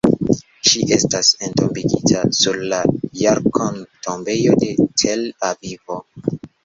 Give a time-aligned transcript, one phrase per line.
[0.69, 2.57] Ŝi estas entombigita sur
[3.21, 4.71] Jarkon'-tombejo de
[5.03, 6.01] Tel-Avivo.